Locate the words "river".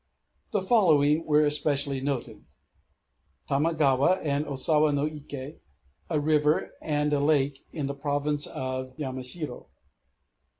6.19-6.73